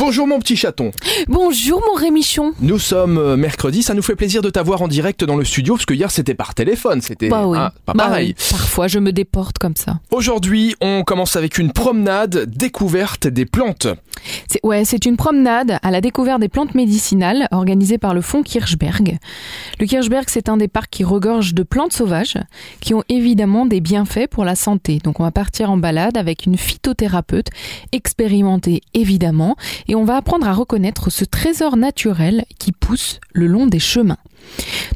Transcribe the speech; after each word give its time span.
Bonjour 0.00 0.26
mon 0.26 0.38
petit 0.38 0.56
chaton. 0.56 0.92
Bonjour 1.28 1.82
mon 1.86 1.92
Rémichon. 2.00 2.52
Nous 2.60 2.78
sommes 2.78 3.18
euh, 3.18 3.36
mercredi, 3.36 3.82
ça 3.82 3.92
nous 3.92 4.00
fait 4.00 4.16
plaisir 4.16 4.40
de 4.40 4.48
t'avoir 4.48 4.80
en 4.80 4.88
direct 4.88 5.22
dans 5.24 5.36
le 5.36 5.44
studio 5.44 5.74
parce 5.74 5.84
que 5.84 5.92
hier 5.92 6.10
c'était 6.10 6.32
par 6.34 6.54
téléphone, 6.54 7.02
c'était 7.02 7.28
Bah 7.28 7.46
oui. 7.46 7.58
ah, 7.60 7.74
pas 7.84 7.92
Bah 7.92 8.04
pareil. 8.04 8.34
oui. 8.38 8.44
Parfois 8.50 8.88
je 8.88 8.98
me 8.98 9.12
déporte 9.12 9.58
comme 9.58 9.76
ça. 9.76 10.00
Aujourd'hui, 10.10 10.74
on 10.80 11.02
commence 11.04 11.36
avec 11.36 11.58
une 11.58 11.70
promenade 11.72 12.46
découverte 12.50 13.28
des 13.28 13.44
plantes. 13.44 13.88
C'est 14.48 14.60
ouais, 14.64 14.86
c'est 14.86 15.04
une 15.04 15.16
promenade 15.18 15.78
à 15.82 15.90
la 15.90 16.00
découverte 16.00 16.40
des 16.40 16.48
plantes 16.48 16.74
médicinales 16.74 17.46
organisée 17.50 17.98
par 17.98 18.14
le 18.14 18.22
Fonds 18.22 18.42
Kirchberg. 18.42 19.18
Le 19.78 19.86
Kirchberg, 19.86 20.24
c'est 20.28 20.48
un 20.48 20.56
des 20.56 20.68
parcs 20.68 20.90
qui 20.90 21.04
regorge 21.04 21.52
de 21.54 21.62
plantes 21.62 21.92
sauvages 21.92 22.38
qui 22.80 22.94
ont 22.94 23.04
évidemment 23.10 23.66
des 23.66 23.80
bienfaits 23.82 24.28
pour 24.30 24.46
la 24.46 24.54
santé. 24.54 24.98
Donc 25.04 25.20
on 25.20 25.24
va 25.24 25.30
partir 25.30 25.70
en 25.70 25.76
balade 25.76 26.16
avec 26.16 26.46
une 26.46 26.56
phytothérapeute 26.56 27.48
expérimentée 27.92 28.80
évidemment 28.94 29.56
et 29.90 29.96
on 29.96 30.04
va 30.04 30.16
apprendre 30.16 30.46
à 30.46 30.52
reconnaître 30.52 31.10
ce 31.10 31.24
trésor 31.24 31.76
naturel 31.76 32.44
qui 32.60 32.70
pousse 32.70 33.18
le 33.32 33.48
long 33.48 33.66
des 33.66 33.80
chemins. 33.80 34.18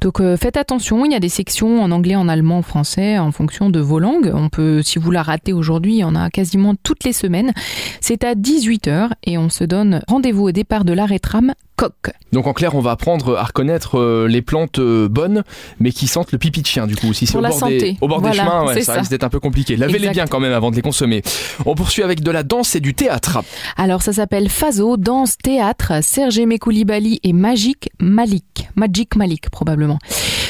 Donc 0.01 0.21
euh, 0.21 0.37
faites 0.37 0.57
attention, 0.57 1.05
il 1.05 1.13
y 1.13 1.15
a 1.15 1.21
des 1.21 1.29
sections 1.29 1.83
en 1.83 1.91
anglais, 1.91 2.17
en 2.17 2.29
allemand, 2.29 2.59
en 2.59 2.63
français, 2.63 3.19
en 3.19 3.33
fonction 3.33 3.71
de 3.71 3.81
vos 3.81 3.99
langues. 3.99 4.31
On 4.35 4.49
peut, 4.49 4.83
si 4.83 4.99
vous 4.99 5.11
la 5.11 5.23
ratez 5.23 5.53
aujourd'hui, 5.53 5.95
il 5.95 5.99
y 5.99 6.05
en 6.05 6.15
a 6.15 6.31
quasiment 6.31 6.75
toutes 6.83 7.05
les 7.05 7.13
semaines. 7.13 7.53
C'est 8.01 8.25
à 8.25 8.35
18h 8.35 9.11
et 9.25 9.39
on 9.39 9.49
se 9.49 9.65
donne 9.65 10.03
rendez-vous 10.09 10.49
au 10.49 10.53
départ 10.53 10.85
de 10.85 10.93
l'arrêt 10.93 11.19
tram 11.19 11.55
Coq. 11.77 12.13
Donc 12.33 12.47
en 12.47 12.53
clair, 12.53 12.77
on 12.77 12.81
va 12.81 12.93
apprendre 12.93 13.37
à 13.37 13.43
reconnaître 13.43 13.99
euh, 13.99 14.29
les 14.29 14.43
plantes 14.43 14.79
euh, 14.79 15.09
bonnes, 15.09 15.43
mais 15.81 15.91
qui 15.91 16.07
sentent 16.07 16.31
le 16.31 16.39
pipi 16.39 16.63
de 16.63 16.67
chien 16.67 16.87
du 16.87 16.95
coup. 16.95 17.13
Si 17.13 17.27
c'est 17.27 17.37
au 17.37 17.41
bord, 17.41 17.67
des, 17.67 17.97
au 18.01 18.07
bord 18.07 18.21
des 18.21 18.33
chemins, 18.33 18.67
ouais, 18.67 18.81
ça, 18.81 18.95
risque 18.95 19.11
d'être 19.11 19.25
un 19.25 19.29
peu 19.29 19.41
compliqué. 19.41 19.77
Lavez-les 19.77 20.11
bien 20.11 20.27
quand 20.27 20.39
même 20.39 20.53
avant 20.53 20.71
de 20.71 20.77
les 20.77 20.83
consommer. 20.83 21.23
On 21.67 21.75
poursuit 21.75 22.03
avec 22.03 22.23
de 22.23 22.31
la 22.31 22.45
danse 22.45 22.77
et 22.77 22.81
du 22.81 22.95
théâtre. 22.95 23.41
Alors 23.77 24.03
ça 24.03 24.13
s'appelle 24.13 24.49
Faso, 24.49 24.97
danse, 24.97 25.37
théâtre, 25.37 25.95
Serge 26.03 26.39
Aimé 26.39 26.59
Koulibaly 26.59 27.19
et 27.25 27.33
Magic 27.33 27.91
Malik. 28.01 28.69
Magic 28.77 29.17
Malik 29.17 29.51
probablement. 29.51 29.99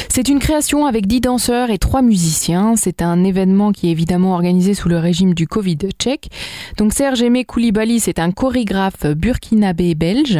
C'est 0.09 0.29
une 0.29 0.39
création 0.39 0.87
avec 0.87 1.09
10 1.09 1.23
danseurs 1.23 1.71
et 1.71 1.79
3 1.79 2.01
musiciens. 2.01 2.77
C'est 2.77 3.03
un 3.03 3.25
événement 3.25 3.73
qui 3.73 3.89
est 3.89 3.91
évidemment 3.91 4.35
organisé 4.35 4.73
sous 4.75 4.89
le 4.89 4.99
régime 4.99 5.35
du 5.35 5.49
Covid 5.49 5.79
tchèque. 5.99 6.31
Donc 6.77 6.93
Serge 6.93 7.21
Aimé 7.23 7.45
Koulibaly, 7.45 7.99
c'est 7.99 8.21
un 8.21 8.31
chorégraphe 8.31 9.07
burkinabé 9.07 9.97
belge. 9.97 10.39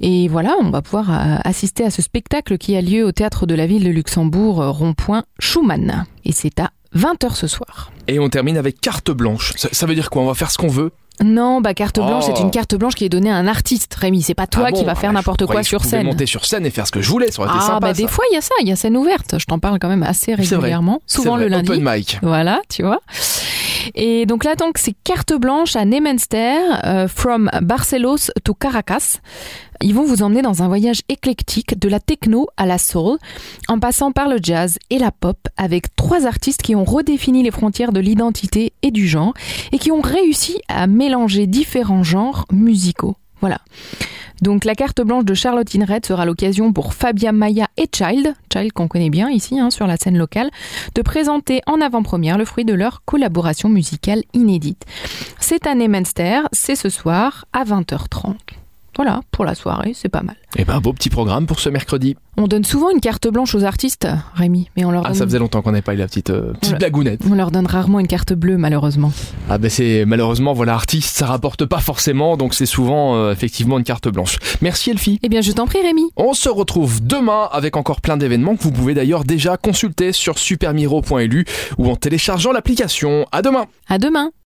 Et 0.00 0.28
voilà, 0.28 0.56
on 0.60 0.70
va 0.70 0.82
pouvoir 0.82 1.10
euh, 1.10 1.36
assister 1.44 1.84
à 1.84 1.90
ce 1.90 2.02
spectacle 2.02 2.58
qui 2.58 2.76
a 2.76 2.80
lieu 2.80 3.04
au 3.04 3.12
théâtre 3.12 3.46
de 3.46 3.54
la 3.54 3.66
ville 3.66 3.84
de 3.84 3.90
Luxembourg, 3.90 4.60
euh, 4.60 4.70
rond-point 4.70 5.24
Schumann. 5.38 6.04
Et 6.24 6.32
c'est 6.32 6.58
à 6.60 6.70
20h 6.96 7.34
ce 7.34 7.46
soir. 7.46 7.92
Et 8.06 8.18
on 8.18 8.28
termine 8.28 8.56
avec 8.56 8.80
carte 8.80 9.10
blanche. 9.10 9.52
Ça, 9.56 9.68
ça 9.70 9.86
veut 9.86 9.94
dire 9.94 10.10
quoi? 10.10 10.22
On 10.22 10.26
va 10.26 10.34
faire 10.34 10.50
ce 10.50 10.58
qu'on 10.58 10.68
veut? 10.68 10.92
Non, 11.24 11.60
bah 11.60 11.74
carte 11.74 11.96
blanche, 11.96 12.24
Oh. 12.28 12.32
c'est 12.34 12.40
une 12.42 12.50
carte 12.50 12.74
blanche 12.76 12.94
qui 12.94 13.04
est 13.04 13.08
donnée 13.08 13.30
à 13.30 13.34
un 13.36 13.46
artiste, 13.46 13.92
Rémi. 13.94 14.22
C'est 14.22 14.34
pas 14.34 14.46
toi 14.46 14.66
Ah 14.68 14.70
bon 14.70 14.78
qui 14.78 14.84
va 14.84 14.94
faire 14.94 15.10
Ah, 15.10 15.14
n'importe 15.14 15.46
quoi 15.46 15.62
sur 15.62 15.84
scène. 15.84 16.06
monter 16.06 16.26
sur 16.26 16.44
scène 16.44 16.64
et 16.66 16.70
faire 16.70 16.86
ce 16.86 16.92
que 16.92 17.00
je 17.02 17.08
voulais, 17.10 17.30
ça 17.30 17.42
aurait 17.42 17.50
été 17.50 17.58
Ah, 17.60 17.66
sympa. 17.66 17.80
bah 17.80 17.92
des 17.92 18.02
ça. 18.04 18.08
fois, 18.08 18.24
il 18.30 18.34
y 18.34 18.38
a 18.38 18.40
ça, 18.40 18.54
il 18.62 18.68
y 18.68 18.72
a 18.72 18.76
scène 18.76 18.96
ouverte. 18.96 19.36
Je 19.38 19.44
t'en 19.46 19.58
parle 19.58 19.78
quand 19.80 19.88
même 19.88 20.02
assez 20.04 20.34
régulièrement, 20.34 21.00
souvent 21.06 21.36
vrai, 21.36 21.44
le 21.44 21.48
lundi. 21.48 21.70
Open 21.70 21.82
mic. 21.84 22.18
Voilà, 22.22 22.60
tu 22.68 22.82
vois. 22.82 23.00
Et 23.94 24.26
donc 24.26 24.44
là, 24.44 24.54
donc, 24.54 24.78
c'est 24.78 24.94
carte 25.04 25.32
blanche 25.32 25.76
à 25.76 25.84
Nemenster, 25.84 26.58
euh, 26.84 27.08
from 27.08 27.50
Barcelos 27.62 28.30
to 28.44 28.54
Caracas. 28.54 29.18
Ils 29.80 29.94
vont 29.94 30.04
vous 30.04 30.22
emmener 30.22 30.42
dans 30.42 30.62
un 30.62 30.68
voyage 30.68 31.02
éclectique 31.08 31.78
de 31.78 31.88
la 31.88 32.00
techno 32.00 32.48
à 32.56 32.66
la 32.66 32.78
soul, 32.78 33.18
en 33.68 33.78
passant 33.78 34.10
par 34.10 34.28
le 34.28 34.38
jazz 34.42 34.78
et 34.90 34.98
la 34.98 35.12
pop, 35.12 35.38
avec 35.56 35.94
trois 35.94 36.26
artistes 36.26 36.62
qui 36.62 36.74
ont 36.74 36.84
redéfini 36.84 37.42
les 37.42 37.50
frontières 37.50 37.92
de 37.92 38.00
l'identité 38.00 38.72
et 38.82 38.90
du 38.90 39.06
genre, 39.06 39.34
et 39.72 39.78
qui 39.78 39.92
ont 39.92 40.00
réussi 40.00 40.60
à 40.68 40.86
mélanger 40.86 41.46
différents 41.46 42.02
genres 42.02 42.46
musicaux. 42.50 43.16
Voilà. 43.40 43.60
Donc 44.42 44.64
la 44.64 44.74
carte 44.74 45.00
blanche 45.00 45.24
de 45.24 45.34
Charlotte 45.34 45.68
Red 45.88 46.06
sera 46.06 46.24
l'occasion 46.24 46.72
pour 46.72 46.94
Fabia 46.94 47.32
Maya 47.32 47.66
et 47.76 47.88
Child, 47.92 48.34
Child 48.52 48.72
qu'on 48.72 48.88
connaît 48.88 49.10
bien 49.10 49.30
ici 49.30 49.58
hein, 49.58 49.70
sur 49.70 49.86
la 49.86 49.96
scène 49.96 50.16
locale, 50.16 50.50
de 50.94 51.02
présenter 51.02 51.60
en 51.66 51.80
avant-première 51.80 52.38
le 52.38 52.44
fruit 52.44 52.64
de 52.64 52.74
leur 52.74 53.02
collaboration 53.04 53.68
musicale 53.68 54.22
inédite. 54.34 54.84
C'est 55.40 55.66
à 55.66 55.74
Nemenster, 55.74 56.42
c'est 56.52 56.76
ce 56.76 56.88
soir 56.88 57.46
à 57.52 57.64
20h30. 57.64 58.36
Voilà, 58.98 59.20
pour 59.30 59.44
la 59.44 59.54
soirée, 59.54 59.92
c'est 59.94 60.08
pas 60.08 60.22
mal. 60.22 60.34
Et 60.56 60.64
ben 60.64 60.80
beau 60.80 60.92
petit 60.92 61.08
programme 61.08 61.46
pour 61.46 61.60
ce 61.60 61.68
mercredi. 61.68 62.16
On 62.36 62.48
donne 62.48 62.64
souvent 62.64 62.90
une 62.90 62.98
carte 63.00 63.28
blanche 63.28 63.54
aux 63.54 63.62
artistes, 63.62 64.08
Rémi, 64.34 64.70
mais 64.76 64.84
on 64.84 64.90
leur 64.90 65.02
Ah, 65.04 65.08
donne, 65.10 65.16
ça 65.16 65.24
faisait 65.24 65.38
longtemps 65.38 65.62
qu'on 65.62 65.70
n'avait 65.70 65.82
pas 65.82 65.94
eu 65.94 65.98
la 65.98 66.06
petite, 66.06 66.30
euh, 66.30 66.52
petite 66.60 66.78
blagounette. 66.78 67.20
on 67.30 67.34
leur 67.34 67.52
donne 67.52 67.66
rarement 67.66 68.00
une 68.00 68.08
carte 68.08 68.32
bleue, 68.32 68.56
malheureusement. 68.56 69.12
Ah 69.48 69.58
ben 69.58 69.70
c'est 69.70 70.04
malheureusement 70.04 70.52
voilà 70.52 70.74
artiste 70.74 71.16
ça 71.16 71.26
rapporte 71.26 71.64
pas 71.64 71.78
forcément 71.78 72.36
donc 72.36 72.54
c'est 72.54 72.66
souvent 72.66 73.14
euh, 73.16 73.32
effectivement 73.32 73.78
une 73.78 73.84
carte 73.84 74.08
blanche. 74.08 74.38
Merci 74.62 74.90
Elfie. 74.90 75.20
Eh 75.22 75.28
bien, 75.28 75.42
je 75.42 75.52
t'en 75.52 75.66
prie, 75.66 75.80
Rémi. 75.80 76.10
On 76.16 76.32
se 76.34 76.48
retrouve 76.48 77.00
demain 77.00 77.48
avec 77.52 77.76
encore 77.76 78.00
plein 78.00 78.16
d'événements 78.16 78.56
que 78.56 78.62
vous 78.64 78.72
pouvez 78.72 78.94
d'ailleurs 78.94 79.22
déjà 79.22 79.56
consulter 79.56 80.12
sur 80.12 80.38
supermiro.lu 80.38 81.44
ou 81.78 81.88
en 81.88 81.94
téléchargeant 81.96 82.50
l'application. 82.52 83.26
À 83.30 83.42
demain. 83.42 83.66
À 83.88 83.98
demain. 83.98 84.30